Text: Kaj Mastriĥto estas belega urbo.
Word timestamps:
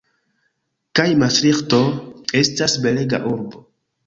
Kaj 0.99 1.05
Mastriĥto 1.23 1.83
estas 2.41 2.79
belega 2.89 3.23
urbo. 3.35 3.63